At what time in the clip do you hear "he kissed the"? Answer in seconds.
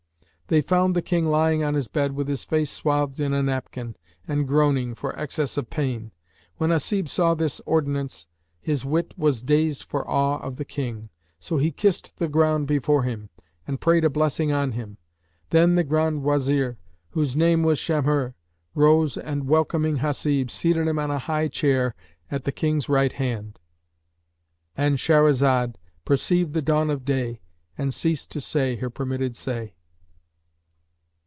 11.57-12.27